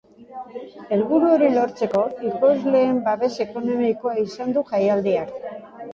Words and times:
Helburu 0.95 1.27
hori 1.33 1.49
lortzeko, 1.57 2.01
ikusleen 2.29 2.97
babes 3.11 3.31
ekonomikoa 3.47 4.19
izan 4.23 4.57
du 4.57 4.65
jaialdiak. 4.73 5.37